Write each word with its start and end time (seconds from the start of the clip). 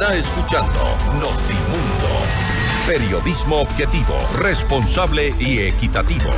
Está 0.00 0.14
escuchando 0.14 0.80
Notimundo. 1.20 2.08
Periodismo 2.86 3.56
objetivo, 3.56 4.14
responsable 4.38 5.34
y 5.38 5.58
equitativo. 5.58 6.30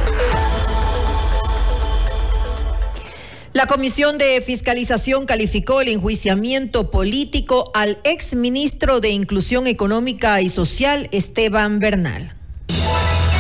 La 3.52 3.66
Comisión 3.68 4.18
de 4.18 4.40
Fiscalización 4.40 5.26
calificó 5.26 5.80
el 5.80 5.86
enjuiciamiento 5.86 6.90
político 6.90 7.70
al 7.72 8.00
exministro 8.02 8.98
de 8.98 9.10
Inclusión 9.10 9.68
Económica 9.68 10.40
y 10.40 10.48
Social, 10.48 11.08
Esteban 11.12 11.78
Bernal. 11.78 12.34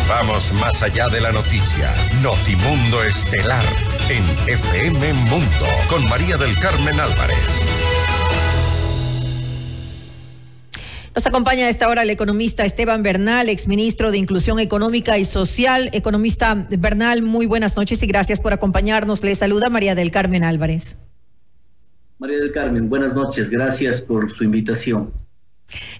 Vamos 0.08 0.52
más 0.52 0.82
allá 0.82 1.08
de 1.08 1.20
la 1.20 1.32
noticia. 1.32 1.92
Notimundo 2.22 3.02
Estelar 3.02 3.64
en 4.08 4.24
FM 4.46 5.14
Mundo 5.14 5.66
con 5.88 6.04
María 6.04 6.36
del 6.36 6.56
Carmen 6.60 7.00
Álvarez. 7.00 7.81
Nos 11.14 11.26
acompaña 11.26 11.66
a 11.66 11.68
esta 11.68 11.88
hora 11.88 12.04
el 12.04 12.10
economista 12.10 12.64
Esteban 12.64 13.02
Bernal, 13.02 13.50
exministro 13.50 14.10
de 14.10 14.16
Inclusión 14.16 14.58
Económica 14.58 15.18
y 15.18 15.26
Social. 15.26 15.90
Economista 15.92 16.66
Bernal, 16.70 17.20
muy 17.20 17.44
buenas 17.44 17.76
noches 17.76 18.02
y 18.02 18.06
gracias 18.06 18.40
por 18.40 18.54
acompañarnos. 18.54 19.22
Le 19.22 19.34
saluda 19.34 19.68
María 19.68 19.94
del 19.94 20.10
Carmen 20.10 20.42
Álvarez. 20.42 20.96
María 22.18 22.38
del 22.38 22.50
Carmen, 22.50 22.88
buenas 22.88 23.14
noches. 23.14 23.50
Gracias 23.50 24.00
por 24.00 24.34
su 24.34 24.42
invitación. 24.42 25.12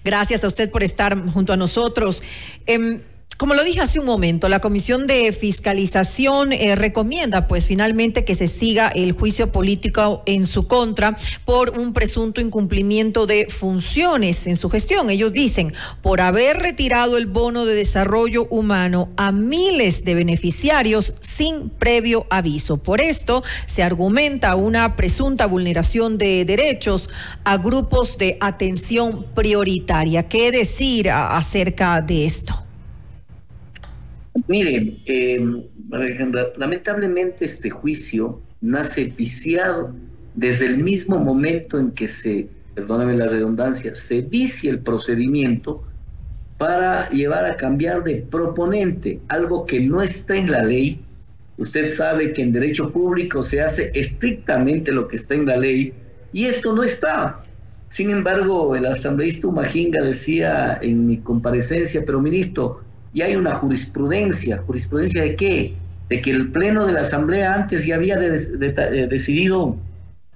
Gracias 0.03 0.43
a 0.43 0.47
usted 0.47 0.71
por 0.71 0.81
estar 0.81 1.15
junto 1.29 1.53
a 1.53 1.57
nosotros. 1.57 2.23
Em, 2.65 3.01
como 3.37 3.55
lo 3.55 3.63
dije 3.63 3.81
hace 3.81 3.99
un 3.99 4.05
momento, 4.05 4.47
la 4.47 4.59
Comisión 4.59 5.07
de 5.07 5.31
Fiscalización 5.31 6.53
eh, 6.53 6.75
recomienda 6.75 7.47
pues 7.47 7.65
finalmente 7.65 8.25
que 8.25 8.35
se 8.35 8.47
siga 8.47 8.89
el 8.89 9.13
juicio 9.13 9.51
político 9.51 10.23
en 10.25 10.45
su 10.45 10.67
contra 10.67 11.17
por 11.45 11.77
un 11.79 11.93
presunto 11.93 12.41
incumplimiento 12.41 13.25
de 13.25 13.47
funciones 13.49 14.45
en 14.47 14.57
su 14.57 14.69
gestión. 14.69 15.09
Ellos 15.09 15.33
dicen, 15.33 15.73
por 16.01 16.21
haber 16.21 16.57
retirado 16.57 17.17
el 17.17 17.25
bono 17.25 17.65
de 17.65 17.75
desarrollo 17.75 18.47
humano 18.49 19.09
a 19.17 19.31
miles 19.31 20.03
de 20.03 20.15
beneficiarios 20.15 21.13
sin 21.19 21.69
previo 21.69 22.27
aviso. 22.29 22.77
Por 22.77 23.01
esto 23.01 23.43
se 23.65 23.83
argumenta 23.83 24.55
una 24.55 24.95
presunta 24.95 25.47
vulneración 25.47 26.17
de 26.17 26.45
derechos 26.45 27.09
a 27.43 27.57
grupos 27.57 28.17
de 28.17 28.37
atención 28.39 29.25
prioritaria. 29.33 30.27
¿Qué 30.27 30.51
decir 30.51 31.09
acerca 31.09 32.01
de 32.01 32.25
esto? 32.25 32.62
Mire, 34.47 34.97
eh, 35.05 35.45
Alejandra, 35.91 36.47
lamentablemente 36.57 37.45
este 37.45 37.69
juicio 37.69 38.41
nace 38.61 39.05
viciado 39.05 39.93
desde 40.33 40.65
el 40.65 40.77
mismo 40.77 41.19
momento 41.19 41.77
en 41.77 41.91
que 41.91 42.07
se, 42.07 42.49
perdóname 42.73 43.15
la 43.15 43.27
redundancia, 43.27 43.93
se 43.93 44.21
vicia 44.21 44.71
el 44.71 44.79
procedimiento 44.79 45.83
para 46.57 47.09
llevar 47.09 47.45
a 47.45 47.57
cambiar 47.57 48.03
de 48.03 48.25
proponente, 48.29 49.19
algo 49.27 49.65
que 49.65 49.79
no 49.81 50.01
está 50.01 50.35
en 50.35 50.49
la 50.49 50.63
ley. 50.63 51.03
Usted 51.57 51.91
sabe 51.91 52.33
que 52.33 52.41
en 52.41 52.53
derecho 52.53 52.91
público 52.91 53.43
se 53.43 53.61
hace 53.61 53.91
estrictamente 53.93 54.91
lo 54.91 55.07
que 55.07 55.17
está 55.17 55.35
en 55.35 55.45
la 55.45 55.57
ley 55.57 55.93
y 56.31 56.45
esto 56.45 56.73
no 56.73 56.83
está. 56.83 57.43
Sin 57.89 58.09
embargo, 58.09 58.75
el 58.75 58.87
asambleísta 58.87 59.47
Umajinga 59.47 60.01
decía 60.01 60.79
en 60.81 61.05
mi 61.05 61.17
comparecencia, 61.17 62.01
pero 62.03 62.19
ministro, 62.19 62.81
y 63.13 63.21
hay 63.21 63.35
una 63.35 63.55
jurisprudencia. 63.55 64.57
¿Jurisprudencia 64.57 65.21
de 65.21 65.35
qué? 65.35 65.73
De 66.09 66.21
que 66.21 66.31
el 66.31 66.51
Pleno 66.51 66.85
de 66.85 66.93
la 66.93 67.01
Asamblea 67.01 67.53
antes 67.53 67.85
ya 67.85 67.95
había 67.95 68.17
eh, 68.23 69.07
decidido 69.09 69.77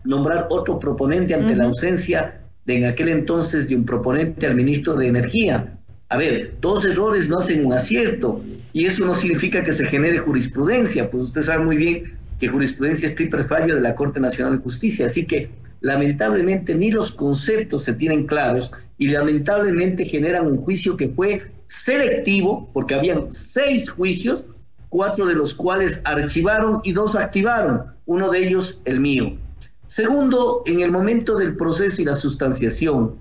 nombrar 0.03 0.47
otro 0.49 0.79
proponente 0.79 1.33
ante 1.33 1.55
la 1.55 1.65
ausencia 1.65 2.39
de 2.65 2.77
en 2.77 2.85
aquel 2.85 3.09
entonces 3.09 3.67
de 3.67 3.75
un 3.75 3.85
proponente 3.85 4.45
al 4.45 4.55
ministro 4.55 4.95
de 4.95 5.07
Energía. 5.07 5.77
A 6.09 6.17
ver, 6.17 6.53
dos 6.61 6.85
errores 6.85 7.27
no 7.27 7.39
hacen 7.39 7.65
un 7.65 7.73
acierto 7.73 8.41
y 8.73 8.85
eso 8.85 9.05
no 9.05 9.15
significa 9.15 9.63
que 9.63 9.73
se 9.73 9.85
genere 9.85 10.19
jurisprudencia, 10.19 11.09
pues 11.09 11.23
usted 11.23 11.41
sabe 11.41 11.65
muy 11.65 11.77
bien 11.77 12.13
que 12.39 12.47
jurisprudencia 12.47 13.07
es 13.07 13.15
triple 13.15 13.43
fallo 13.45 13.75
de 13.75 13.81
la 13.81 13.95
Corte 13.95 14.19
Nacional 14.19 14.57
de 14.57 14.63
Justicia, 14.63 15.07
así 15.07 15.25
que 15.25 15.49
lamentablemente 15.81 16.75
ni 16.75 16.91
los 16.91 17.11
conceptos 17.11 17.83
se 17.83 17.93
tienen 17.93 18.25
claros 18.25 18.71
y 18.97 19.07
lamentablemente 19.07 20.05
generan 20.05 20.47
un 20.47 20.57
juicio 20.57 20.95
que 20.95 21.09
fue 21.09 21.43
selectivo, 21.67 22.69
porque 22.73 22.95
habían 22.95 23.31
seis 23.31 23.89
juicios, 23.89 24.45
cuatro 24.89 25.25
de 25.27 25.35
los 25.35 25.53
cuales 25.53 26.01
archivaron 26.05 26.79
y 26.83 26.93
dos 26.93 27.15
activaron, 27.15 27.83
uno 28.05 28.29
de 28.31 28.47
ellos 28.47 28.81
el 28.85 28.99
mío. 28.99 29.37
Segundo, 29.85 30.63
en 30.65 30.79
el 30.79 30.91
momento 30.91 31.37
del 31.37 31.55
proceso 31.55 32.01
y 32.01 32.05
la 32.05 32.15
sustanciación, 32.15 33.15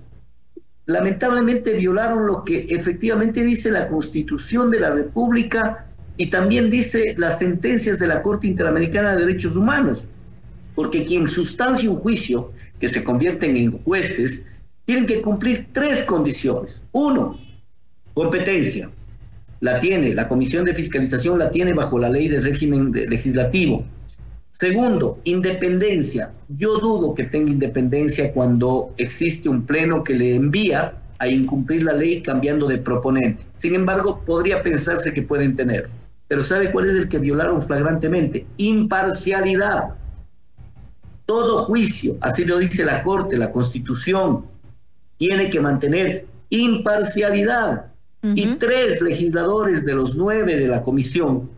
lamentablemente 0.85 1.73
violaron 1.73 2.25
lo 2.25 2.43
que 2.43 2.67
efectivamente 2.69 3.43
dice 3.43 3.69
la 3.69 3.87
Constitución 3.87 4.71
de 4.71 4.79
la 4.79 4.91
República 4.91 5.85
y 6.15 6.29
también 6.29 6.71
dice 6.71 7.13
las 7.17 7.39
sentencias 7.39 7.99
de 7.99 8.07
la 8.07 8.21
Corte 8.21 8.47
Interamericana 8.47 9.13
de 9.13 9.25
Derechos 9.25 9.55
Humanos, 9.55 10.05
porque 10.75 11.03
quien 11.03 11.27
sustancia 11.27 11.89
un 11.89 11.97
juicio 11.97 12.51
que 12.79 12.89
se 12.89 13.03
convierten 13.03 13.57
en 13.57 13.71
jueces 13.83 14.47
tienen 14.85 15.05
que 15.05 15.21
cumplir 15.21 15.67
tres 15.73 16.03
condiciones. 16.03 16.85
Uno, 16.93 17.37
Competencia. 18.17 18.89
La 19.59 19.79
tiene, 19.79 20.15
la 20.15 20.27
Comisión 20.27 20.65
de 20.65 20.73
Fiscalización 20.73 21.37
la 21.37 21.51
tiene 21.51 21.73
bajo 21.73 21.99
la 21.99 22.09
ley 22.09 22.27
de 22.27 22.41
régimen 22.41 22.91
legislativo. 22.91 23.85
Segundo, 24.49 25.19
independencia. 25.23 26.31
Yo 26.47 26.79
dudo 26.79 27.13
que 27.13 27.25
tenga 27.25 27.51
independencia 27.51 28.33
cuando 28.33 28.91
existe 28.97 29.49
un 29.49 29.67
pleno 29.67 30.03
que 30.03 30.15
le 30.15 30.35
envía 30.35 30.95
a 31.19 31.27
incumplir 31.27 31.83
la 31.83 31.93
ley 31.93 32.23
cambiando 32.23 32.65
de 32.65 32.79
proponente. 32.79 33.45
Sin 33.53 33.75
embargo, 33.75 34.23
podría 34.25 34.63
pensarse 34.63 35.13
que 35.13 35.21
pueden 35.21 35.55
tener. 35.55 35.87
Pero 36.27 36.43
¿sabe 36.43 36.71
cuál 36.71 36.89
es 36.89 36.95
el 36.95 37.09
que 37.09 37.19
violaron 37.19 37.67
flagrantemente? 37.67 38.47
Imparcialidad. 38.57 39.93
Todo 41.27 41.59
juicio, 41.65 42.17
así 42.21 42.45
lo 42.45 42.57
dice 42.57 42.83
la 42.83 43.03
Corte, 43.03 43.37
la 43.37 43.51
Constitución, 43.51 44.43
tiene 45.19 45.51
que 45.51 45.61
mantener 45.61 46.25
imparcialidad. 46.49 47.91
Y 48.35 48.55
tres 48.55 49.01
legisladores 49.01 49.85
de 49.85 49.93
los 49.93 50.15
nueve 50.15 50.55
de 50.55 50.67
la 50.67 50.83
comisión 50.83 51.49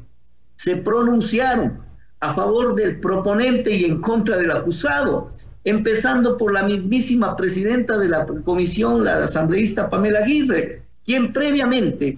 se 0.56 0.75
pronunciaron 0.78 1.81
a 2.19 2.34
favor 2.34 2.75
del 2.75 3.00
proponente 3.00 3.72
y 3.72 3.85
en 3.85 4.02
contra 4.02 4.38
del 4.38 4.52
acusado, 4.52 5.31
empezando 5.63 6.38
por 6.38 6.53
la 6.53 6.63
mismísima 6.63 7.35
presidenta 7.35 7.97
de 7.97 8.09
la 8.09 8.25
comisión, 8.44 9.03
la 9.06 9.24
asambleísta 9.24 9.90
Pamela 9.90 10.19
Aguirre, 10.19 10.81
quien 11.06 11.31
previamente 11.31 12.18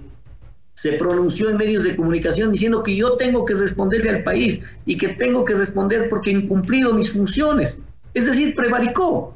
se 0.74 0.94
pronunció 0.94 1.50
en 1.50 1.58
medios 1.58 1.84
de 1.84 1.96
comunicación 1.96 2.52
diciendo 2.52 2.82
que 2.82 2.96
yo 2.96 3.16
tengo 3.18 3.46
que 3.46 3.54
responderle 3.54 4.10
al 4.10 4.24
país 4.24 4.64
y 4.86 4.98
que 4.98 5.10
tengo 5.10 5.46
que 5.46 5.54
responder 5.54 6.10
porque 6.10 6.32
he 6.32 6.34
incumplido 6.34 6.94
mis 6.94 7.12
funciones. 7.12 7.84
Es 8.14 8.26
decir, 8.26 8.56
prevaricó. 8.56 9.36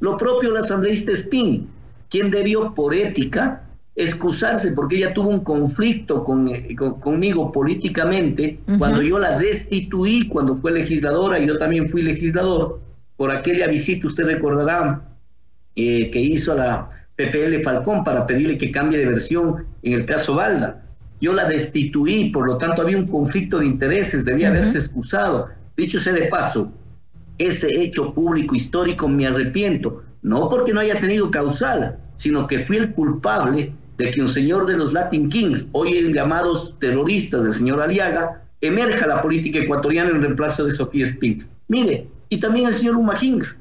Lo 0.00 0.16
propio 0.16 0.50
la 0.50 0.60
asambleísta 0.60 1.12
Spin, 1.12 1.68
quien 2.08 2.30
debió 2.30 2.74
por 2.74 2.94
ética 2.94 3.62
excusarse 3.94 4.72
porque 4.72 4.96
ella 4.96 5.12
tuvo 5.12 5.28
un 5.28 5.44
conflicto 5.44 6.24
eh, 6.48 6.74
con, 6.74 7.00
conmigo 7.00 7.52
políticamente 7.52 8.58
cuando 8.78 9.02
yo 9.02 9.18
la 9.18 9.36
destituí 9.36 10.28
cuando 10.28 10.56
fue 10.56 10.72
legisladora 10.72 11.38
y 11.38 11.46
yo 11.46 11.58
también 11.58 11.90
fui 11.90 12.02
legislador 12.02 12.80
por 13.16 13.30
aquella 13.30 13.68
visita, 13.68 14.08
usted 14.08 14.24
recordará, 14.24 15.00
eh, 15.76 16.10
que 16.10 16.20
hizo 16.20 16.52
a 16.52 16.56
la 16.56 16.90
PPL 17.14 17.62
Falcón 17.62 18.02
para 18.02 18.26
pedirle 18.26 18.58
que 18.58 18.72
cambie 18.72 18.98
de 18.98 19.06
versión 19.06 19.64
en 19.82 19.92
el 19.92 20.06
caso 20.06 20.34
Valda. 20.34 20.82
Yo 21.20 21.32
la 21.32 21.48
destituí, 21.48 22.30
por 22.30 22.46
lo 22.46 22.58
tanto 22.58 22.82
había 22.82 22.96
un 22.96 23.06
conflicto 23.06 23.60
de 23.60 23.66
intereses, 23.66 24.24
debía 24.24 24.48
haberse 24.48 24.78
excusado. 24.78 25.50
Dicho 25.76 26.00
sea 26.00 26.14
de 26.14 26.26
paso, 26.26 26.72
ese 27.38 27.68
hecho 27.80 28.12
público 28.12 28.56
histórico 28.56 29.06
me 29.08 29.26
arrepiento, 29.26 30.02
no 30.22 30.48
porque 30.48 30.72
no 30.72 30.80
haya 30.80 30.98
tenido 30.98 31.30
causal, 31.30 31.98
sino 32.16 32.46
que 32.46 32.64
fui 32.66 32.76
el 32.76 32.92
culpable 32.92 33.72
que 34.10 34.20
un 34.20 34.28
señor 34.28 34.66
de 34.66 34.76
los 34.76 34.92
Latin 34.92 35.28
Kings, 35.28 35.66
hoy 35.72 36.12
llamados 36.12 36.76
terroristas 36.78 37.44
del 37.44 37.52
señor 37.52 37.80
Aliaga, 37.80 38.42
emerja 38.60 39.06
la 39.06 39.22
política 39.22 39.60
ecuatoriana 39.60 40.10
en 40.10 40.22
reemplazo 40.22 40.64
de 40.64 40.72
Sofía 40.72 41.06
Spink. 41.06 41.44
Mire, 41.68 42.08
y 42.28 42.38
también 42.38 42.66
el 42.66 42.74
señor 42.74 42.96
Umajinga. 42.96 43.56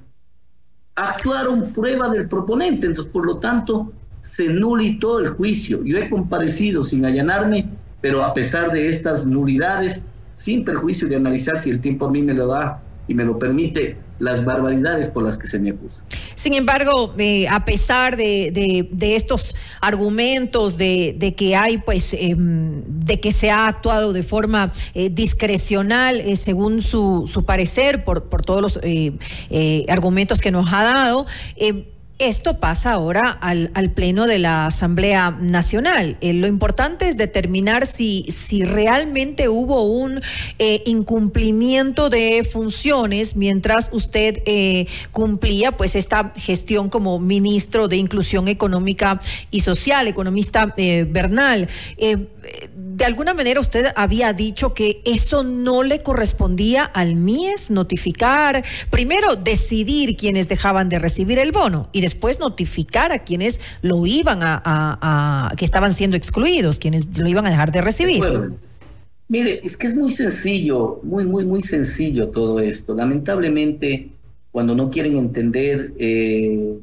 Actuaron 0.95 1.71
prueba 1.73 2.09
del 2.09 2.27
proponente, 2.27 2.87
entonces 2.87 3.11
por 3.11 3.25
lo 3.25 3.37
tanto 3.37 3.91
se 4.21 4.45
nulitó 4.45 5.19
el 5.19 5.29
juicio. 5.29 5.83
Yo 5.83 5.97
he 5.97 6.09
comparecido 6.09 6.83
sin 6.83 7.05
allanarme, 7.05 7.69
pero 8.01 8.23
a 8.23 8.33
pesar 8.33 8.71
de 8.71 8.87
estas 8.87 9.25
nulidades, 9.25 10.01
sin 10.33 10.63
perjuicio 10.63 11.07
de 11.07 11.15
analizar 11.15 11.57
si 11.57 11.69
el 11.69 11.81
tiempo 11.81 12.05
a 12.05 12.11
mí 12.11 12.21
me 12.21 12.33
lo 12.33 12.47
da 12.47 12.81
y 13.07 13.13
me 13.13 13.25
lo 13.25 13.37
permite, 13.37 13.97
las 14.21 14.45
barbaridades 14.45 15.09
por 15.09 15.23
las 15.23 15.37
que 15.37 15.47
se 15.47 15.59
me 15.59 15.71
acusa. 15.71 16.03
Sin 16.35 16.53
embargo, 16.53 17.13
eh, 17.17 17.47
a 17.47 17.65
pesar 17.65 18.15
de, 18.15 18.87
estos 19.01 19.55
argumentos 19.81 20.77
de, 20.77 21.33
que 21.35 21.55
hay, 21.55 21.79
pues, 21.79 22.13
em, 22.13 22.83
de 22.85 23.19
que 23.19 23.31
se 23.31 23.49
ha 23.49 23.65
actuado 23.65 24.13
de 24.13 24.21
forma 24.21 24.71
eh, 24.93 25.09
discrecional, 25.09 26.21
eh, 26.21 26.35
según 26.35 26.81
su, 26.81 27.27
su, 27.31 27.45
parecer, 27.45 28.05
por, 28.05 28.29
por 28.29 28.43
todos 28.43 28.61
los 28.61 28.79
argumentos 29.89 30.39
que 30.39 30.51
nos 30.51 30.71
ha 30.71 30.83
dado, 30.83 31.25
esto 32.21 32.59
pasa 32.59 32.91
ahora 32.91 33.31
al, 33.31 33.69
Pleno 33.95 34.27
de 34.27 34.37
la 34.37 34.67
Asamblea 34.67 35.31
Nacional. 35.31 36.17
Eh, 36.21 36.33
lo 36.33 36.45
importante 36.45 37.07
es 37.07 37.17
determinar 37.17 37.87
si, 37.87 38.23
si 38.29 38.63
realmente 38.63 39.49
hubo 39.49 39.83
un 39.83 40.21
eh, 40.59 40.83
incumplimiento 40.85 42.09
de 42.09 42.47
funciones 42.49 43.35
mientras 43.35 43.89
usted 43.91 44.43
eh, 44.45 44.85
cumplía 45.11 45.75
pues 45.75 45.95
esta 45.95 46.31
gestión 46.37 46.89
como 46.89 47.17
ministro 47.19 47.87
de 47.87 47.97
Inclusión 47.97 48.47
Económica 48.47 49.19
y 49.49 49.61
Social, 49.61 50.07
economista 50.07 50.73
Bernal 50.77 51.67
de 52.83 53.05
alguna 53.05 53.33
manera 53.33 53.59
usted 53.59 53.87
había 53.95 54.33
dicho 54.33 54.73
que 54.73 55.01
eso 55.05 55.43
no 55.43 55.83
le 55.83 56.01
correspondía 56.01 56.83
al 56.83 57.15
MIES 57.15 57.71
notificar, 57.71 58.63
primero 58.89 59.35
decidir 59.35 60.15
quienes 60.15 60.47
dejaban 60.47 60.89
de 60.89 60.99
recibir 60.99 61.39
el 61.39 61.51
bono 61.51 61.89
y 61.91 62.01
después 62.01 62.39
notificar 62.39 63.11
a 63.11 63.19
quienes 63.19 63.61
lo 63.81 64.05
iban 64.05 64.39
a, 64.41 65.51
que 65.57 65.65
estaban 65.65 65.93
siendo 65.93 66.17
excluidos, 66.17 66.79
quienes 66.79 67.17
lo 67.17 67.27
iban 67.27 67.45
a 67.45 67.49
dejar 67.49 67.71
de 67.71 67.81
recibir. 67.81 68.23
Mire, 69.27 69.61
es 69.63 69.77
que 69.77 69.87
es 69.87 69.95
muy 69.95 70.11
sencillo, 70.11 70.99
muy, 71.03 71.25
muy, 71.25 71.45
muy 71.45 71.61
sencillo 71.61 72.29
todo 72.29 72.59
esto. 72.59 72.93
Lamentablemente, 72.93 74.09
cuando 74.51 74.75
no 74.75 74.89
quieren 74.91 75.17
entender, 75.17 75.93
eh, 75.97 76.77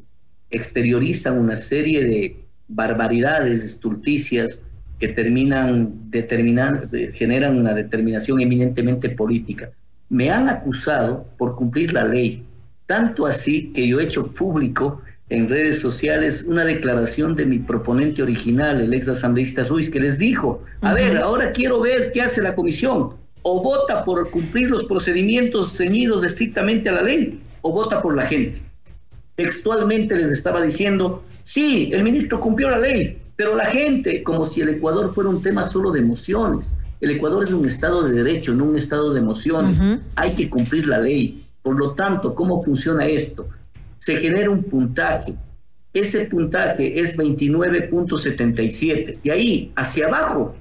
exteriorizan 0.49 1.37
una 1.37 1.57
serie 1.57 2.03
de 2.03 2.35
barbaridades, 2.67 3.63
estulticias, 3.63 4.63
que 4.99 5.07
terminan 5.09 6.09
determinan, 6.09 6.89
generan 7.13 7.57
una 7.57 7.73
determinación 7.73 8.41
eminentemente 8.41 9.09
política. 9.09 9.69
Me 10.09 10.29
han 10.29 10.49
acusado 10.49 11.25
por 11.37 11.55
cumplir 11.55 11.93
la 11.93 12.03
ley, 12.03 12.43
tanto 12.85 13.25
así 13.25 13.71
que 13.73 13.87
yo 13.87 13.99
he 13.99 14.05
hecho 14.05 14.31
público 14.31 15.01
en 15.29 15.47
redes 15.47 15.79
sociales 15.79 16.43
una 16.47 16.65
declaración 16.65 17.35
de 17.35 17.45
mi 17.45 17.59
proponente 17.59 18.23
original, 18.23 18.81
el 18.81 18.93
ex 18.93 19.07
asambleísta 19.07 19.63
Ruiz, 19.63 19.89
que 19.89 19.99
les 19.99 20.17
dijo, 20.17 20.63
a 20.81 20.93
ver, 20.93 21.17
ahora 21.17 21.51
quiero 21.51 21.79
ver 21.79 22.11
qué 22.11 22.23
hace 22.23 22.41
la 22.41 22.55
comisión, 22.55 23.13
o 23.43 23.63
vota 23.63 24.03
por 24.03 24.29
cumplir 24.31 24.71
los 24.71 24.83
procedimientos 24.85 25.77
ceñidos 25.77 26.25
estrictamente 26.25 26.89
a 26.89 26.93
la 26.93 27.03
ley, 27.03 27.39
o 27.61 27.71
vota 27.71 28.01
por 28.01 28.15
la 28.15 28.25
gente. 28.25 28.61
Textualmente 29.35 30.15
les 30.15 30.31
estaba 30.31 30.61
diciendo, 30.61 31.23
sí, 31.43 31.91
el 31.93 32.03
ministro 32.03 32.39
cumplió 32.39 32.69
la 32.71 32.79
ley, 32.79 33.17
pero 33.39 33.55
la 33.55 33.65
gente, 33.67 34.21
como 34.21 34.43
si 34.43 34.59
el 34.59 34.67
Ecuador 34.67 35.15
fuera 35.15 35.29
un 35.29 35.41
tema 35.41 35.65
solo 35.65 35.91
de 35.91 36.01
emociones. 36.01 36.75
El 36.99 37.11
Ecuador 37.11 37.45
es 37.45 37.53
un 37.53 37.65
estado 37.65 38.03
de 38.03 38.21
derecho, 38.21 38.53
no 38.53 38.65
un 38.65 38.75
estado 38.75 39.13
de 39.13 39.21
emociones. 39.21 39.81
Hay 40.17 40.35
que 40.35 40.49
cumplir 40.49 40.89
la 40.89 40.99
ley. 40.99 41.45
Por 41.61 41.79
lo 41.79 41.93
tanto, 41.93 42.35
¿cómo 42.35 42.61
funciona 42.61 43.07
esto? 43.07 43.47
Se 43.99 44.17
genera 44.17 44.49
un 44.49 44.63
puntaje. 44.63 45.35
Ese 45.93 46.25
puntaje 46.25 46.99
es 46.99 47.15
29.77. 47.15 49.19
Y 49.23 49.29
ahí, 49.29 49.71
hacia 49.77 50.07
abajo, 50.07 50.53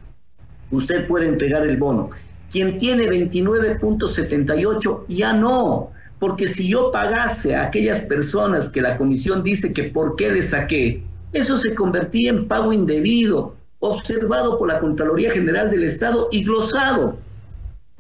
usted 0.71 1.09
puede 1.09 1.27
entregar 1.27 1.67
el 1.67 1.79
bono. 1.79 2.11
Quien 2.49 2.79
tiene 2.79 3.11
29.78, 3.11 5.05
ya 5.09 5.33
no. 5.33 5.91
Porque 6.21 6.47
si 6.47 6.69
yo 6.69 6.93
pagase 6.93 7.57
a 7.57 7.65
aquellas 7.65 8.03
personas 8.03 8.69
que 8.69 8.81
la 8.81 8.97
comisión 8.97 9.43
dice 9.43 9.73
que 9.73 9.83
por 9.83 10.15
qué 10.15 10.31
le 10.31 10.43
saqué, 10.43 11.03
eso 11.33 11.59
se 11.59 11.75
convertía 11.75 12.31
en 12.31 12.49
pago 12.49 12.73
indebido, 12.73 13.55
observado 13.81 14.59
por 14.59 14.69
la 14.69 14.81
Contraloría 14.81 15.31
General 15.31 15.71
del 15.71 15.85
Estado 15.85 16.29
y 16.33 16.43
glosado. 16.43 17.19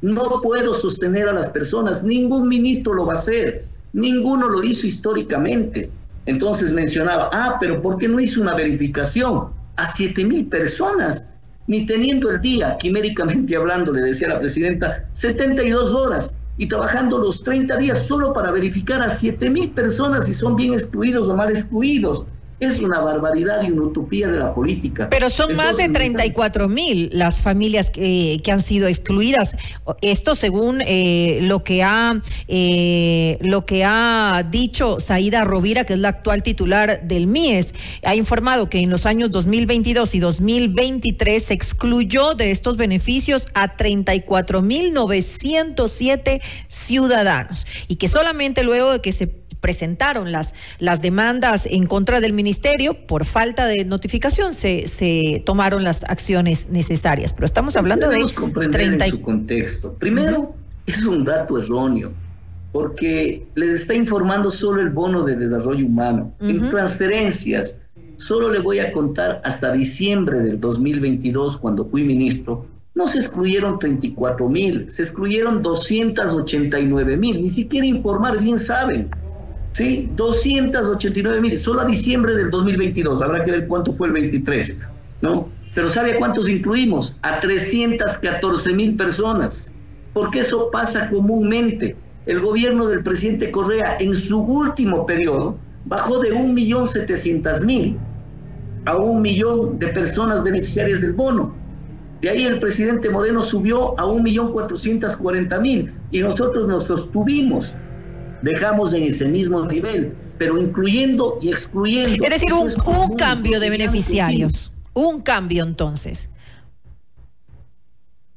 No 0.01 0.41
puedo 0.43 0.75
sostener 0.75 1.29
a 1.29 1.33
las 1.33 1.51
personas, 1.51 2.05
ningún 2.05 2.49
ministro 2.49 2.95
lo 2.95 3.07
va 3.07 3.15
a 3.15 3.17
hacer, 3.17 3.65
ninguno 3.93 4.49
lo 4.49 4.63
hizo 4.63 4.87
históricamente. 4.87 5.91
Entonces 6.25 6.73
mencionaba, 6.73 7.29
ah, 7.33 7.59
pero 7.61 7.83
¿por 7.83 7.99
qué 7.99 8.09
no 8.09 8.21
hizo 8.21 8.41
una 8.41 8.55
verificación 8.55 9.49
a 9.77 9.87
siete 9.87 10.25
mil 10.25 10.47
personas? 10.47 11.29
Ni 11.67 11.85
teniendo 11.85 12.31
el 12.31 12.41
día, 12.41 12.79
quiméricamente 12.79 13.55
hablando, 13.55 13.93
le 13.93 14.01
decía 14.01 14.29
la 14.29 14.41
presidenta, 14.41 15.05
72 15.13 15.93
horas 15.93 16.39
y 16.57 16.67
trabajando 16.67 17.19
los 17.19 17.43
30 17.43 17.77
días 17.77 18.07
solo 18.07 18.33
para 18.33 18.51
verificar 18.51 19.03
a 19.03 19.11
siete 19.11 19.51
mil 19.51 19.71
personas 19.71 20.27
si 20.27 20.33
son 20.33 20.57
bien 20.57 20.73
excluidos 20.73 21.29
o 21.29 21.37
mal 21.37 21.51
excluidos 21.51 22.27
es 22.61 22.81
una 22.81 23.01
barbaridad 23.01 23.63
y 23.63 23.71
una 23.71 23.83
utopía 23.83 24.29
de 24.29 24.39
la 24.39 24.55
política. 24.55 25.09
Pero 25.09 25.31
son 25.31 25.55
más 25.55 25.77
de 25.77 25.89
34 25.89 26.69
mil 26.69 27.11
las 27.13 27.41
familias 27.41 27.91
que, 27.91 28.41
han 28.49 28.63
sido 28.63 28.89
excluidas. 28.89 29.57
Esto 30.01 30.35
según 30.35 30.81
eh, 30.81 31.41
lo 31.43 31.63
que 31.63 31.83
ha 31.83 32.21
eh, 32.49 33.39
lo 33.43 33.67
que 33.67 33.85
ha 33.85 34.43
dicho 34.51 35.01
Saida 35.01 35.45
Rovira, 35.45 35.85
que 35.85 35.93
es 35.93 35.99
la 35.99 36.09
actual 36.09 36.43
titular 36.43 37.03
del 37.03 37.27
MIES, 37.27 37.75
ha 38.05 38.15
informado 38.15 38.71
que 38.71 38.81
en 38.81 38.91
los 38.91 39.05
años 39.05 39.31
2022 39.31 40.15
y 40.15 40.19
2023 40.19 41.43
se 41.43 41.55
excluyó 41.55 42.35
de 42.35 42.51
estos 42.51 42.77
beneficios 42.77 43.49
a 43.55 43.77
34 43.77 44.63
mil 44.63 44.95
907 44.95 46.41
ciudadanos 46.69 47.67
y 47.87 47.97
que 47.97 48.09
solamente 48.09 48.63
luego 48.63 48.93
de 48.93 49.01
que 49.01 49.13
se 49.13 49.27
presentaron 49.61 50.33
las, 50.33 50.55
las 50.79 51.03
demandas 51.03 51.67
en 51.67 51.87
contra 51.87 52.21
del 52.21 52.33
ministerio, 52.33 53.07
por 53.07 53.25
falta 53.25 53.67
de 53.67 53.85
notificación 53.85 54.55
se, 54.55 54.87
se 54.87 55.43
tomaron 55.45 55.85
las 55.85 56.05
acciones 56.05 56.71
necesarias. 56.71 57.33
Pero 57.33 57.47
estamos 57.47 57.77
hablando 57.77 58.09
de... 58.09 58.19
comprender 58.35 58.83
en 58.83 59.11
su 59.11 59.21
contexto. 59.21 59.95
Primero, 59.95 60.55
es 60.87 61.05
un 61.05 61.25
dato 61.25 61.59
erróneo, 61.59 62.13
porque 62.73 63.47
les 63.55 63.83
está 63.83 63.95
informando 63.95 64.51
solo 64.51 64.81
el 64.81 64.91
bono 64.91 65.25
de 65.25 65.37
desarrollo 65.37 65.87
humano. 65.87 66.33
En 66.41 66.69
transferencias, 66.71 67.81
solo 68.17 68.51
le 68.51 68.61
voy 68.61 68.79
a 68.79 68.93
contar 68.93 69.41
hasta 69.45 69.73
diciembre 69.73 70.41
del 70.41 70.61
2022, 70.61 71.57
cuando 71.57 71.85
fui 71.85 72.05
ministro, 72.05 72.67
no 72.95 73.07
se 73.07 73.19
excluyeron 73.19 73.79
34 73.79 74.49
mil, 74.49 74.91
se 74.91 75.03
excluyeron 75.03 75.63
289 75.63 77.17
mil, 77.17 77.43
ni 77.43 77.49
siquiera 77.49 77.87
informar 77.87 78.41
bien 78.41 78.59
saben. 78.59 79.09
¿Sí? 79.73 80.11
289 80.17 81.41
mil, 81.41 81.59
solo 81.59 81.81
a 81.81 81.85
diciembre 81.85 82.35
del 82.35 82.51
2022, 82.51 83.23
habrá 83.23 83.45
que 83.45 83.53
ver 83.53 83.67
cuánto 83.67 83.93
fue 83.93 84.09
el 84.09 84.15
23, 84.15 84.79
¿no? 85.23 85.49
Pero 85.75 85.89
¿sabe 85.89 86.13
a 86.13 86.19
cuántos 86.19 86.49
incluimos? 86.49 87.19
A 87.23 87.41
314 87.41 88.73
mil 88.75 88.97
personas, 88.97 89.73
porque 90.13 90.41
eso 90.41 90.71
pasa 90.71 91.09
comúnmente. 91.09 91.97
El 92.27 92.41
gobierno 92.41 92.89
del 92.89 93.03
presidente 93.03 93.51
Correa 93.51 93.97
en 94.01 94.15
su 94.15 94.41
último 94.41 95.07
periodo 95.07 95.57
bajó 95.87 96.19
de 96.21 96.33
1.700.000 96.33 97.97
a 98.85 98.97
un 98.97 99.23
millón 99.23 99.79
de 99.79 99.89
personas 99.89 100.43
beneficiarias 100.43 101.01
del 101.01 101.13
bono. 101.13 101.55
De 102.21 102.31
ahí 102.31 102.45
el 102.45 102.59
presidente 102.59 103.09
Moreno 103.09 103.43
subió 103.43 103.99
a 103.99 104.05
1.440.000 104.05 105.93
y 106.11 106.21
nosotros 106.21 106.67
nos 106.67 106.85
sostuvimos 106.85 107.75
dejamos 108.43 108.93
en 108.95 109.05
ese 109.05 109.29
mismo 109.29 109.65
nivel, 109.67 110.13
pero 110.39 110.59
incluyendo 110.59 111.39
y 111.41 111.51
excluyendo. 111.51 112.25
Es 112.25 112.31
decir, 112.31 112.53
un, 112.53 112.71
un 112.87 113.17
cambio 113.17 113.61
de 113.61 113.71
beneficiarios, 113.71 114.73
un 114.95 115.21
cambio 115.21 115.65
entonces. 115.65 116.31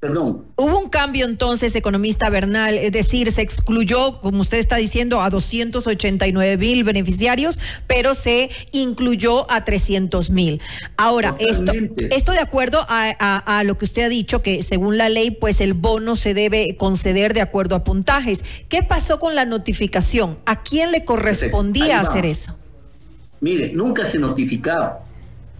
Perdón. 0.01 0.45
Hubo 0.55 0.79
un 0.79 0.89
cambio 0.89 1.27
entonces, 1.27 1.75
economista 1.75 2.31
Bernal, 2.31 2.75
es 2.75 2.91
decir, 2.91 3.31
se 3.31 3.43
excluyó, 3.43 4.19
como 4.19 4.41
usted 4.41 4.57
está 4.57 4.77
diciendo, 4.77 5.21
a 5.21 5.29
289 5.29 6.57
mil 6.57 6.83
beneficiarios, 6.83 7.59
pero 7.85 8.15
se 8.15 8.49
incluyó 8.71 9.49
a 9.51 9.63
300 9.63 10.31
mil. 10.31 10.59
Ahora, 10.97 11.35
esto, 11.37 11.71
esto 12.09 12.31
de 12.31 12.39
acuerdo 12.39 12.83
a, 12.89 13.61
lo 13.63 13.77
que 13.77 13.85
usted 13.85 14.01
ha 14.01 14.09
dicho, 14.09 14.41
que 14.41 14.63
según 14.63 14.97
la 14.97 15.07
ley, 15.07 15.29
pues 15.29 15.61
el 15.61 15.75
bono 15.75 16.15
se 16.15 16.33
debe 16.33 16.75
conceder 16.77 17.35
de 17.35 17.41
acuerdo 17.41 17.75
a 17.75 17.83
puntajes. 17.83 18.43
¿Qué 18.69 18.81
pasó 18.81 19.19
con 19.19 19.35
la 19.35 19.45
notificación? 19.45 20.39
¿A 20.47 20.63
quién 20.63 20.91
le 20.91 21.05
correspondía 21.05 21.99
hacer 21.99 22.25
eso? 22.25 22.57
Mire, 23.39 23.71
nunca 23.71 24.03
se 24.05 24.17
notificaba. 24.17 25.10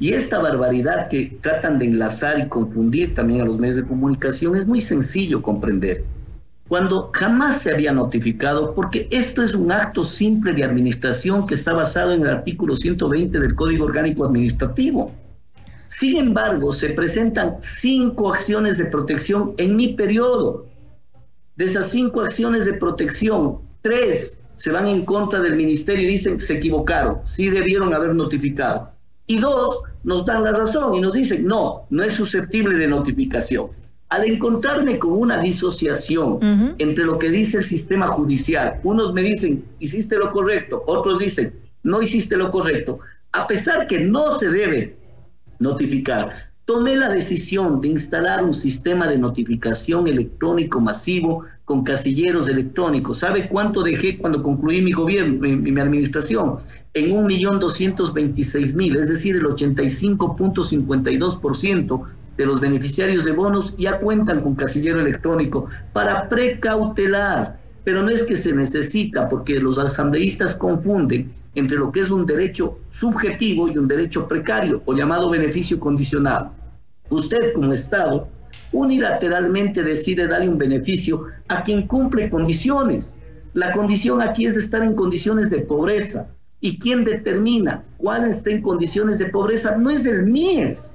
Y 0.02 0.14
esta 0.14 0.40
barbaridad 0.40 1.10
que 1.10 1.38
tratan 1.42 1.78
de 1.78 1.86
enlazar 1.86 2.40
y 2.40 2.50
confundir 2.50 3.14
también 3.14 3.42
a 3.42 3.46
los 3.46 3.60
medios 3.60 3.78
de 3.78 3.86
comunicación 3.86 4.56
es 4.56 4.66
muy 4.66 4.82
sencillo 4.82 5.44
comprender. 5.44 6.04
Cuando 6.68 7.12
jamás 7.14 7.62
se 7.62 7.72
había 7.72 7.92
notificado, 7.92 8.74
porque 8.74 9.08
esto 9.12 9.44
es 9.44 9.54
un 9.54 9.72
acto 9.72 10.04
simple 10.04 10.54
de 10.54 10.64
administración 10.64 11.46
que 11.46 11.54
está 11.54 11.76
basado 11.76 12.14
en 12.14 12.24
el 12.24 12.30
artículo 12.30 12.76
120 12.76 13.40
del 13.40 13.54
Código 13.54 13.86
Orgánico 13.86 14.26
Administrativo. 14.26 15.12
Sin 15.86 16.18
embargo, 16.18 16.74
se 16.74 16.90
presentan 16.90 17.58
cinco 17.60 18.34
acciones 18.34 18.80
de 18.80 18.86
protección 18.86 19.54
en 19.58 19.76
mi 19.76 19.90
periodo. 19.90 20.66
De 21.56 21.66
esas 21.66 21.92
cinco 21.92 22.22
acciones 22.22 22.66
de 22.66 22.74
protección, 22.74 23.60
tres 23.84 24.42
se 24.56 24.72
van 24.72 24.88
en 24.88 25.06
contra 25.06 25.42
del 25.42 25.56
ministerio 25.56 26.10
y 26.10 26.14
dicen 26.14 26.38
que 26.38 26.44
se 26.44 26.56
equivocaron, 26.56 27.20
sí 27.24 27.52
debieron 27.52 27.94
haber 27.94 28.16
notificado 28.16 28.92
y 29.32 29.40
dos 29.40 29.82
nos 30.04 30.26
dan 30.26 30.44
la 30.44 30.52
razón 30.52 30.96
y 30.96 31.02
nos 31.02 31.14
dicen, 31.14 31.46
no, 31.46 31.86
no 31.90 32.04
es 32.04 32.14
susceptible 32.14 32.78
de 32.78 32.88
notificación. 32.88 33.68
Al 34.10 34.26
encontrarme 34.26 35.00
con 35.00 35.14
una 35.14 35.38
disociación 35.38 36.76
entre 36.80 37.06
lo 37.06 37.18
que 37.18 37.30
dice 37.30 37.60
el 37.60 37.64
sistema 37.64 38.08
judicial, 38.08 38.80
unos 38.84 39.14
me 39.14 39.24
dicen, 39.24 39.64
hiciste 39.80 40.18
lo 40.18 40.32
correcto, 40.32 40.84
otros 40.86 41.20
dicen, 41.20 41.54
no 41.84 42.02
hiciste 42.02 42.36
lo 42.36 42.52
correcto, 42.52 43.00
a 43.32 43.48
pesar 43.48 43.88
que 43.88 44.00
no 44.00 44.36
se 44.36 44.50
debe 44.50 44.98
notificar, 45.60 46.51
tomé 46.72 46.96
la 46.96 47.10
decisión 47.10 47.82
de 47.82 47.90
instalar 47.90 48.42
un 48.42 48.54
sistema 48.54 49.06
de 49.06 49.18
notificación 49.18 50.08
electrónico 50.08 50.80
masivo 50.80 51.44
con 51.66 51.84
casilleros 51.84 52.48
electrónicos. 52.48 53.18
¿Sabe 53.18 53.50
cuánto 53.50 53.84
dejé 53.84 54.18
cuando 54.18 54.42
concluí 54.42 54.82
mi 54.82 54.94
gobierno, 54.94 55.42
mi, 55.42 55.58
mi 55.58 55.82
administración? 55.82 56.60
En 56.94 57.12
un 57.12 57.26
millón 57.26 57.60
doscientos 57.60 58.14
veintiséis 58.14 58.74
mil, 58.74 58.96
es 58.96 59.10
decir, 59.10 59.36
el 59.36 59.44
85.52% 59.44 62.04
de 62.38 62.46
los 62.46 62.62
beneficiarios 62.62 63.26
de 63.26 63.34
bonos 63.34 63.76
ya 63.76 64.00
cuentan 64.00 64.40
con 64.40 64.56
casillero 64.56 65.02
electrónico 65.02 65.68
para 65.92 66.30
precautelar. 66.30 67.60
Pero 67.84 68.02
no 68.02 68.12
es 68.12 68.24
que 68.24 68.38
se 68.38 68.54
necesita, 68.54 69.28
porque 69.28 69.60
los 69.60 69.78
asambleístas 69.78 70.56
confunden 70.56 71.34
entre 71.54 71.76
lo 71.76 71.92
que 71.92 72.00
es 72.00 72.10
un 72.10 72.26
derecho 72.26 72.78
subjetivo 72.88 73.68
y 73.68 73.78
un 73.78 73.90
derecho 73.90 74.26
precario 74.26 74.82
o 74.86 74.94
llamado 74.94 75.30
beneficio 75.30 75.78
condicionado. 75.78 76.61
Usted 77.12 77.54
como 77.54 77.74
Estado 77.74 78.30
unilateralmente 78.72 79.84
decide 79.84 80.28
darle 80.28 80.48
un 80.48 80.58
beneficio 80.58 81.26
a 81.50 81.62
quien 81.62 81.86
cumple 81.86 82.30
condiciones. 82.30 83.16
La 83.54 83.74
condición 83.74 84.22
aquí 84.22 84.46
es 84.46 84.56
estar 84.56 84.82
en 84.82 84.96
condiciones 84.96 85.50
de 85.50 85.60
pobreza. 85.60 86.30
¿Y 86.62 86.80
quién 86.80 87.04
determina 87.04 87.84
cuál 87.98 88.26
está 88.26 88.52
en 88.52 88.62
condiciones 88.62 89.20
de 89.20 89.26
pobreza? 89.26 89.76
No 89.78 89.90
es 89.90 90.06
el 90.06 90.24
MIES, 90.28 90.94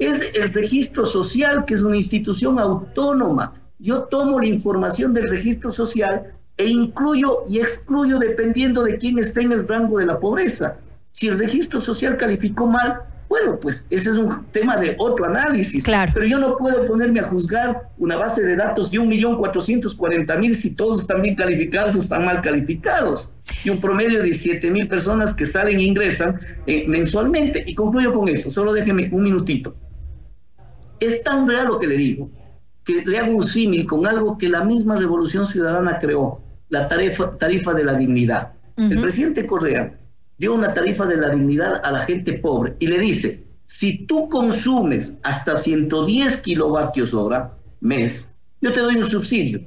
es 0.00 0.28
el 0.34 0.52
registro 0.52 1.06
social, 1.06 1.64
que 1.66 1.74
es 1.74 1.82
una 1.82 1.96
institución 1.96 2.58
autónoma. 2.58 3.52
Yo 3.78 4.04
tomo 4.04 4.40
la 4.40 4.46
información 4.46 5.14
del 5.14 5.28
registro 5.28 5.70
social 5.70 6.32
e 6.56 6.66
incluyo 6.66 7.44
y 7.46 7.58
excluyo 7.58 8.18
dependiendo 8.18 8.82
de 8.82 8.98
quién 8.98 9.18
está 9.18 9.40
en 9.42 9.52
el 9.52 9.68
rango 9.68 9.98
de 9.98 10.06
la 10.06 10.18
pobreza. 10.18 10.78
Si 11.12 11.28
el 11.28 11.38
registro 11.38 11.80
social 11.80 12.16
calificó 12.16 12.66
mal, 12.66 13.02
bueno, 13.34 13.58
pues 13.58 13.84
ese 13.90 14.10
es 14.10 14.16
un 14.16 14.46
tema 14.52 14.76
de 14.76 14.94
otro 14.96 15.24
análisis. 15.24 15.82
Claro. 15.82 16.12
Pero 16.14 16.24
yo 16.24 16.38
no 16.38 16.56
puedo 16.56 16.86
ponerme 16.86 17.18
a 17.18 17.24
juzgar 17.24 17.90
una 17.98 18.14
base 18.14 18.40
de 18.44 18.54
datos 18.54 18.92
de 18.92 19.00
1.440.000 19.00 20.54
si 20.54 20.76
todos 20.76 21.00
están 21.00 21.20
bien 21.20 21.34
calificados 21.34 21.96
o 21.96 21.98
están 21.98 22.24
mal 22.24 22.42
calificados. 22.42 23.32
Y 23.64 23.70
un 23.70 23.80
promedio 23.80 24.22
de 24.22 24.28
7.000 24.28 24.88
personas 24.88 25.34
que 25.34 25.46
salen 25.46 25.80
e 25.80 25.82
ingresan 25.82 26.38
eh, 26.68 26.84
mensualmente. 26.86 27.64
Y 27.66 27.74
concluyo 27.74 28.12
con 28.12 28.28
esto, 28.28 28.52
solo 28.52 28.72
déjeme 28.72 29.08
un 29.10 29.24
minutito. 29.24 29.74
Es 31.00 31.24
tan 31.24 31.48
real 31.48 31.66
lo 31.66 31.80
que 31.80 31.88
le 31.88 31.96
digo, 31.96 32.30
que 32.84 33.04
le 33.04 33.18
hago 33.18 33.34
un 33.34 33.42
símil 33.42 33.84
con 33.84 34.06
algo 34.06 34.38
que 34.38 34.48
la 34.48 34.62
misma 34.62 34.94
Revolución 34.94 35.44
Ciudadana 35.44 35.98
creó, 35.98 36.40
la 36.68 36.86
tarifa, 36.86 37.36
tarifa 37.36 37.74
de 37.74 37.82
la 37.82 37.94
dignidad. 37.94 38.52
Uh 38.76 38.82
-huh. 38.82 38.92
El 38.92 39.00
presidente 39.00 39.44
Correa 39.44 39.98
dio 40.38 40.54
una 40.54 40.74
tarifa 40.74 41.06
de 41.06 41.16
la 41.16 41.30
dignidad 41.30 41.80
a 41.84 41.92
la 41.92 42.00
gente 42.00 42.34
pobre 42.34 42.76
y 42.78 42.86
le 42.86 42.98
dice, 42.98 43.44
si 43.66 44.06
tú 44.06 44.28
consumes 44.28 45.18
hasta 45.22 45.56
110 45.56 46.36
kilovatios 46.38 47.14
hora 47.14 47.56
mes, 47.80 48.34
yo 48.60 48.72
te 48.72 48.80
doy 48.80 48.96
un 48.96 49.06
subsidio. 49.06 49.60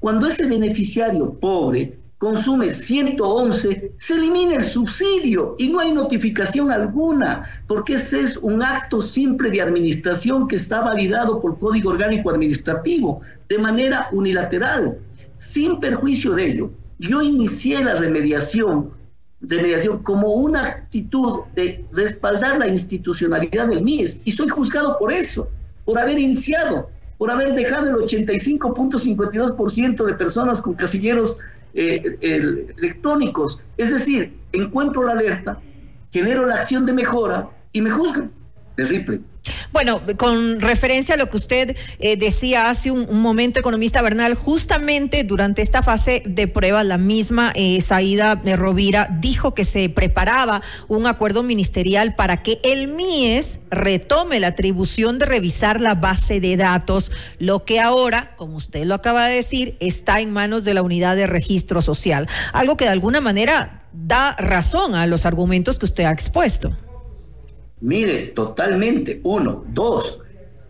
Cuando 0.00 0.26
ese 0.26 0.46
beneficiario 0.46 1.34
pobre 1.38 1.98
consume 2.18 2.72
111, 2.72 3.92
se 3.96 4.14
elimina 4.14 4.56
el 4.56 4.64
subsidio 4.64 5.54
y 5.56 5.68
no 5.68 5.78
hay 5.78 5.92
notificación 5.92 6.70
alguna, 6.70 7.62
porque 7.68 7.94
ese 7.94 8.20
es 8.20 8.36
un 8.36 8.62
acto 8.62 9.00
simple 9.00 9.50
de 9.50 9.62
administración 9.62 10.48
que 10.48 10.56
está 10.56 10.80
validado 10.80 11.40
por 11.40 11.58
Código 11.58 11.90
Orgánico 11.90 12.30
Administrativo 12.30 13.20
de 13.48 13.58
manera 13.58 14.08
unilateral. 14.12 14.98
Sin 15.38 15.78
perjuicio 15.78 16.32
de 16.32 16.46
ello, 16.46 16.70
yo 16.98 17.22
inicié 17.22 17.82
la 17.84 17.94
remediación 17.94 18.90
de 19.40 19.62
mediación 19.62 20.02
como 20.02 20.34
una 20.34 20.64
actitud 20.64 21.42
de 21.54 21.84
respaldar 21.92 22.58
la 22.58 22.66
institucionalidad 22.66 23.68
del 23.68 23.82
MIES 23.82 24.20
y 24.24 24.32
soy 24.32 24.48
juzgado 24.48 24.98
por 24.98 25.12
eso, 25.12 25.48
por 25.84 25.98
haber 25.98 26.18
iniciado, 26.18 26.90
por 27.18 27.30
haber 27.30 27.54
dejado 27.54 27.88
el 27.88 27.94
85.52% 27.96 30.04
de 30.04 30.14
personas 30.14 30.60
con 30.60 30.74
casilleros 30.74 31.38
eh, 31.74 32.18
electrónicos. 32.76 33.62
Es 33.76 33.92
decir, 33.92 34.36
encuentro 34.52 35.04
la 35.04 35.12
alerta, 35.12 35.60
genero 36.10 36.46
la 36.46 36.54
acción 36.54 36.86
de 36.86 36.92
mejora 36.92 37.48
y 37.72 37.80
me 37.80 37.90
juzgan. 37.90 38.32
Terrible. 38.76 39.20
Bueno, 39.72 40.00
con 40.16 40.60
referencia 40.60 41.14
a 41.14 41.18
lo 41.18 41.28
que 41.30 41.36
usted 41.36 41.76
eh, 41.98 42.16
decía 42.16 42.68
hace 42.68 42.90
un, 42.90 43.20
momento, 43.20 43.60
economista 43.60 44.02
Bernal, 44.02 44.34
justamente 44.34 45.24
durante 45.24 45.62
esta 45.62 45.82
fase 45.82 46.22
de 46.26 46.48
prueba, 46.48 46.84
la 46.84 46.98
misma 46.98 47.52
eh, 47.54 47.80
Saída 47.80 48.34
Rovira 48.34 49.08
dijo 49.20 49.54
que 49.54 49.64
se 49.64 49.88
preparaba 49.88 50.62
un 50.88 51.06
acuerdo 51.06 51.42
ministerial 51.42 52.14
para 52.14 52.42
que 52.42 52.60
el 52.62 52.88
MIES 52.88 53.60
retome 53.70 54.40
la 54.40 54.48
atribución 54.48 55.18
de 55.18 55.26
revisar 55.26 55.80
la 55.80 55.94
base 55.94 56.40
de 56.40 56.56
datos, 56.56 57.12
lo 57.38 57.64
que 57.64 57.80
ahora, 57.80 58.34
como 58.36 58.56
usted 58.56 58.84
lo 58.84 58.94
acaba 58.94 59.26
de 59.26 59.36
decir, 59.36 59.76
está 59.80 60.20
en 60.20 60.30
manos 60.30 60.64
de 60.64 60.74
la 60.74 60.82
unidad 60.82 61.16
de 61.16 61.26
registro 61.26 61.82
social. 61.82 62.28
Algo 62.52 62.76
que 62.76 62.84
de 62.84 62.90
alguna 62.90 63.20
manera 63.20 63.82
da 63.92 64.36
razón 64.36 64.94
a 64.94 65.06
los 65.06 65.26
argumentos 65.26 65.78
que 65.78 65.86
usted 65.86 66.04
ha 66.04 66.10
expuesto. 66.10 66.76
Mire, 67.80 68.28
totalmente. 68.34 69.20
Uno. 69.24 69.64
Dos. 69.68 70.20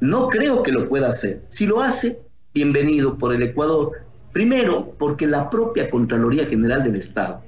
No 0.00 0.28
creo 0.28 0.62
que 0.62 0.72
lo 0.72 0.88
pueda 0.88 1.08
hacer. 1.08 1.42
Si 1.48 1.66
lo 1.66 1.80
hace, 1.80 2.20
bienvenido 2.54 3.18
por 3.18 3.34
el 3.34 3.42
Ecuador. 3.42 3.92
Primero, 4.32 4.94
porque 4.98 5.26
la 5.26 5.50
propia 5.50 5.90
Contraloría 5.90 6.46
General 6.46 6.84
del 6.84 6.96
Estado 6.96 7.42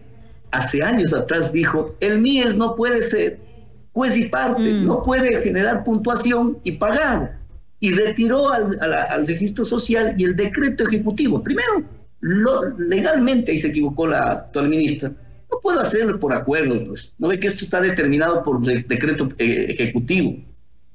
hace 0.50 0.82
años 0.82 1.12
atrás 1.12 1.52
dijo, 1.52 1.94
el 2.00 2.20
MIES 2.20 2.56
no 2.56 2.74
puede 2.74 3.02
ser 3.02 3.38
juez 3.92 4.16
y 4.16 4.26
parte, 4.26 4.72
mm. 4.72 4.84
no 4.84 5.02
puede 5.02 5.40
generar 5.42 5.84
puntuación 5.84 6.58
y 6.64 6.72
pagar. 6.72 7.38
Y 7.82 7.92
retiró 7.92 8.50
al, 8.50 8.78
al, 8.80 8.92
al, 8.92 9.26
registro 9.26 9.64
social 9.64 10.14
y 10.18 10.24
el 10.24 10.36
decreto 10.36 10.84
ejecutivo. 10.84 11.42
Primero, 11.42 11.82
lo, 12.20 12.76
legalmente, 12.76 13.52
ahí 13.52 13.58
se 13.58 13.68
equivocó 13.68 14.06
la 14.06 14.32
actual 14.32 14.68
ministra, 14.68 15.12
no 15.60 15.62
puedo 15.62 15.80
hacerlo 15.80 16.18
por 16.18 16.32
acuerdo, 16.32 16.82
pues. 16.86 17.14
No 17.18 17.28
ve 17.28 17.38
que 17.38 17.48
esto 17.48 17.64
está 17.64 17.80
determinado 17.80 18.42
por 18.42 18.60
de 18.62 18.82
decreto 18.88 19.28
eh, 19.38 19.66
ejecutivo. 19.68 20.36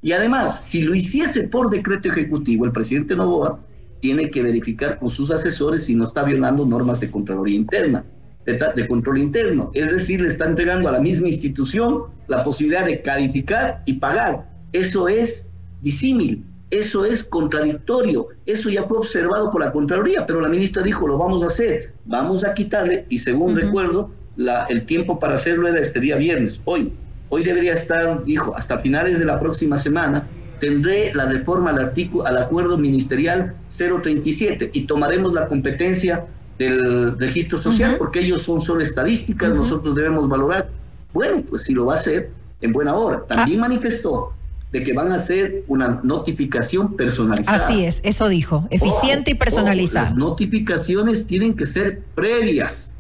Y 0.02 0.12
además, 0.12 0.66
si 0.66 0.82
lo 0.82 0.96
hiciese 0.96 1.48
por 1.48 1.70
decreto 1.70 2.10
ejecutivo, 2.10 2.66
el 2.66 2.72
presidente 2.72 3.16
Novoa 3.16 3.60
tiene 4.02 4.30
que 4.30 4.44
verificar 4.44 5.00
con 5.00 5.10
sus 5.10 5.32
asesores 5.32 5.86
si 5.86 5.96
no 5.96 6.08
está 6.08 6.24
violando 6.24 6.66
normas 6.66 7.00
de 7.00 7.10
Contraloría 7.10 7.56
Interna, 7.56 8.06
de, 8.46 8.60
de 8.76 8.88
control 8.88 9.18
interno. 9.18 9.72
Es 9.74 9.92
decir, 9.92 10.22
le 10.22 10.28
está 10.28 10.46
entregando 10.46 10.90
a 10.90 10.92
la 10.92 11.00
misma 11.00 11.28
institución 11.28 12.04
la 12.28 12.44
posibilidad 12.44 12.86
de 12.86 13.02
calificar 13.02 13.82
y 13.86 13.94
pagar. 13.94 14.48
Eso 14.74 15.08
es 15.08 15.54
disímil, 15.82 16.44
eso 16.70 17.06
es 17.06 17.24
contradictorio, 17.24 18.28
eso 18.46 18.70
ya 18.70 18.84
fue 18.84 18.98
observado 18.98 19.50
por 19.50 19.62
la 19.62 19.72
Contraloría, 19.72 20.26
pero 20.26 20.42
la 20.42 20.50
ministra 20.50 20.84
dijo, 20.84 21.08
lo 21.08 21.18
vamos 21.18 21.44
a 21.44 21.48
hacer, 21.48 21.94
vamos 22.06 22.44
a 22.44 22.54
quitarle, 22.54 23.06
y 23.10 23.20
según 23.20 23.54
uh 23.54 23.56
-huh. 23.56 23.62
recuerdo, 23.62 24.12
la, 24.36 24.66
el 24.66 24.86
tiempo 24.86 25.20
para 25.20 25.36
hacerlo 25.36 25.68
era 25.68 25.80
este 25.80 26.00
día 26.00 26.16
viernes, 26.18 26.62
hoy. 26.66 26.94
Hoy 27.30 27.44
debería 27.44 27.74
estar, 27.74 28.24
dijo, 28.24 28.56
hasta 28.56 28.78
finales 28.80 29.20
de 29.20 29.26
la 29.26 29.40
próxima 29.40 29.78
semana, 29.78 30.28
tendré 30.60 31.14
la 31.14 31.26
reforma 31.26 31.72
al, 31.72 31.80
artículo, 31.80 32.26
al 32.26 32.38
acuerdo 32.38 32.78
ministerial 32.78 33.56
037 33.76 34.70
y 34.74 34.86
tomaremos 34.86 35.34
la 35.34 35.48
competencia 35.48 36.26
del 36.58 37.18
registro 37.20 37.58
social, 37.58 37.92
uh 37.92 37.96
-huh. 37.96 37.98
porque 37.98 38.20
ellos 38.20 38.44
son 38.44 38.62
solo 38.62 38.82
estadísticas, 38.82 39.50
uh 39.50 39.54
-huh. 39.54 39.58
nosotros 39.58 39.96
debemos 39.96 40.30
valorar. 40.30 40.70
Bueno, 41.14 41.44
pues 41.50 41.64
si 41.64 41.74
lo 41.74 41.88
va 41.88 41.94
a 41.94 41.98
hacer, 41.98 42.32
en 42.62 42.72
buena 42.72 42.96
hora. 42.96 43.26
También 43.28 43.60
ah. 43.60 43.68
manifestó 43.68 44.34
de 44.72 44.84
que 44.84 44.94
van 44.94 45.12
a 45.12 45.16
hacer 45.16 45.64
una 45.68 46.02
notificación 46.04 46.96
personalizada. 46.96 47.64
Así 47.64 47.86
es, 47.86 48.02
eso 48.04 48.28
dijo, 48.28 48.68
eficiente 48.72 49.32
y 49.32 49.36
personalizada. 49.36 50.10
Las 50.10 50.16
notificaciones 50.16 51.28
tienen 51.28 51.56
que 51.56 51.66
ser 51.66 52.02
previas 52.14 52.95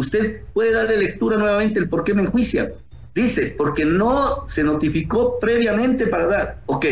usted 0.00 0.42
puede 0.52 0.72
darle 0.72 0.98
lectura 0.98 1.36
nuevamente 1.36 1.78
el 1.78 1.88
por 1.88 2.04
qué 2.04 2.14
me 2.14 2.22
enjuician. 2.22 2.68
Dice, 3.14 3.54
porque 3.56 3.84
no 3.84 4.48
se 4.48 4.62
notificó 4.62 5.38
previamente 5.40 6.06
para 6.06 6.26
dar. 6.26 6.62
Ok, 6.66 6.86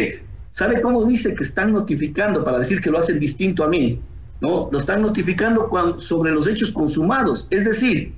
¿sabe 0.51 0.81
cómo 0.81 1.05
dice 1.05 1.35
que 1.35 1.45
están 1.45 1.73
notificando 1.73 2.45
para 2.45 2.59
decir 2.59 2.81
que 2.81 2.91
lo 2.91 2.99
hacen 2.99 3.21
distinto 3.21 3.65
a 3.65 3.69
mí? 3.69 4.01
No, 4.41 4.69
lo 4.71 4.79
están 4.79 5.03
notificando 5.03 5.69
cuando, 5.69 6.01
sobre 6.01 6.33
los 6.33 6.47
hechos 6.47 6.73
consumados. 6.73 7.47
Es 7.51 7.65
decir, 7.65 8.13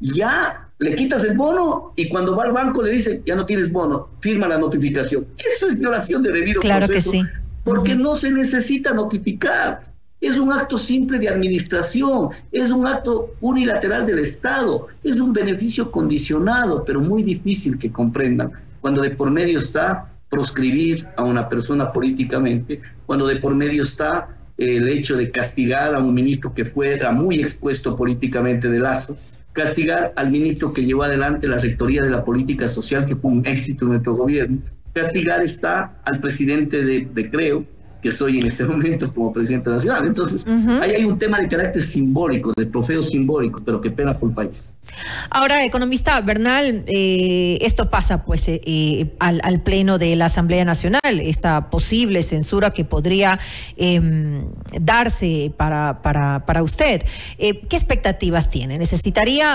ya 0.00 0.68
le 0.78 0.94
quitas 0.94 1.24
el 1.24 1.36
bono 1.36 1.92
y 1.96 2.08
cuando 2.08 2.36
va 2.36 2.44
al 2.44 2.52
banco 2.52 2.82
le 2.82 2.92
dice, 2.92 3.22
ya 3.24 3.34
no 3.34 3.46
tienes 3.46 3.72
bono, 3.72 4.08
firma 4.20 4.46
la 4.46 4.58
notificación. 4.58 5.26
Eso 5.38 5.68
es 5.68 5.78
violación 5.78 6.22
de 6.22 6.32
debido 6.32 6.60
claro 6.60 6.86
proceso. 6.86 7.10
Que 7.10 7.18
sí. 7.18 7.24
Porque 7.64 7.94
uh 7.94 7.96
-huh. 7.96 8.02
no 8.02 8.16
se 8.16 8.30
necesita 8.30 8.92
notificar. 8.92 9.95
Es 10.20 10.38
un 10.38 10.52
acto 10.52 10.78
simple 10.78 11.18
de 11.18 11.28
administración, 11.28 12.30
es 12.50 12.70
un 12.70 12.86
acto 12.86 13.34
unilateral 13.40 14.06
del 14.06 14.20
Estado, 14.20 14.86
es 15.04 15.20
un 15.20 15.32
beneficio 15.32 15.90
condicionado, 15.90 16.84
pero 16.84 17.00
muy 17.00 17.22
difícil 17.22 17.78
que 17.78 17.92
comprendan 17.92 18.52
cuando 18.80 19.02
de 19.02 19.10
por 19.10 19.30
medio 19.30 19.58
está 19.58 20.12
proscribir 20.30 21.06
a 21.16 21.24
una 21.24 21.48
persona 21.48 21.92
políticamente, 21.92 22.80
cuando 23.04 23.26
de 23.26 23.36
por 23.36 23.54
medio 23.54 23.82
está 23.82 24.28
el 24.58 24.88
hecho 24.88 25.16
de 25.16 25.30
castigar 25.30 25.94
a 25.94 25.98
un 25.98 26.14
ministro 26.14 26.54
que 26.54 26.64
fuera 26.64 27.10
muy 27.10 27.40
expuesto 27.40 27.96
políticamente 27.96 28.68
de 28.68 28.78
lazo, 28.78 29.16
castigar 29.52 30.12
al 30.14 30.30
ministro 30.30 30.72
que 30.72 30.84
llevó 30.84 31.02
adelante 31.02 31.48
la 31.48 31.58
rectoría 31.58 32.02
de 32.02 32.10
la 32.10 32.24
política 32.24 32.68
social, 32.68 33.06
que 33.06 33.16
fue 33.16 33.32
un 33.32 33.46
éxito 33.46 33.84
en 33.86 33.90
nuestro 33.90 34.14
gobierno. 34.14 34.58
Castigar 34.92 35.42
está 35.42 35.96
al 36.04 36.20
presidente 36.20 36.84
de, 36.84 37.08
de 37.12 37.30
Creo, 37.30 37.64
que 38.02 38.12
soy 38.12 38.38
en 38.38 38.46
este 38.46 38.64
momento 38.72 39.12
como 39.12 39.32
presidente 39.32 39.70
nacional. 39.70 40.06
Entonces, 40.06 40.46
ahí 40.80 40.92
hay 40.92 41.04
un 41.04 41.18
tema 41.18 41.40
de 41.40 41.48
carácter 41.48 41.82
simbólico, 41.82 42.52
de 42.56 42.66
trofeo 42.66 43.02
simbólico, 43.02 43.62
pero 43.64 43.80
que 43.80 43.90
pena 43.90 44.14
por 44.14 44.30
el 44.30 44.34
país. 44.34 44.76
Ahora, 45.30 45.64
economista 45.64 46.20
Bernal, 46.20 46.84
eh, 46.86 47.58
esto 47.60 47.90
pasa 47.90 48.24
pues 48.24 48.48
eh, 48.48 48.60
eh, 48.64 49.14
al, 49.18 49.40
al, 49.42 49.60
Pleno 49.60 49.98
de 49.98 50.14
la 50.16 50.26
Asamblea 50.26 50.64
Nacional, 50.64 51.00
esta 51.20 51.70
posible 51.70 52.22
censura 52.22 52.70
que 52.70 52.84
podría 52.84 53.38
eh, 53.76 54.00
darse 54.80 55.52
para, 55.56 56.02
para, 56.02 56.46
para 56.46 56.62
usted. 56.62 57.02
¿Qué 57.38 57.66
expectativas 57.70 58.48
tiene? 58.48 58.78
¿Necesitaría 58.78 59.44